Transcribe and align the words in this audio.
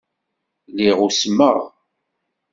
Lliɣ 0.71 0.97
usmeɣ. 1.07 1.59